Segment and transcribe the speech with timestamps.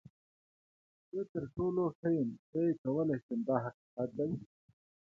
[1.11, 4.31] زه تر ټولو ښه یم، زه یې کولی شم دا حقیقت دی.